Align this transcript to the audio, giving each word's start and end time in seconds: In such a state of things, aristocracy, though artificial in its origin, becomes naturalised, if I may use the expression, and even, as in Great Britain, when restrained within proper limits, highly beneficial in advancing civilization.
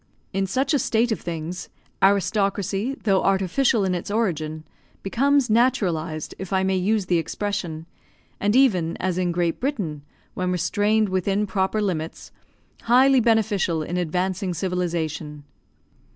In 0.33 0.47
such 0.47 0.73
a 0.73 0.79
state 0.79 1.11
of 1.11 1.19
things, 1.21 1.69
aristocracy, 2.01 2.95
though 3.03 3.23
artificial 3.23 3.85
in 3.85 3.93
its 3.93 4.09
origin, 4.09 4.63
becomes 5.03 5.47
naturalised, 5.47 6.33
if 6.39 6.51
I 6.51 6.63
may 6.63 6.75
use 6.75 7.05
the 7.05 7.19
expression, 7.19 7.85
and 8.39 8.55
even, 8.55 8.97
as 8.97 9.19
in 9.19 9.31
Great 9.31 9.59
Britain, 9.59 10.01
when 10.33 10.49
restrained 10.51 11.09
within 11.09 11.45
proper 11.45 11.79
limits, 11.83 12.31
highly 12.81 13.19
beneficial 13.19 13.83
in 13.83 13.95
advancing 13.95 14.55
civilization. 14.55 15.43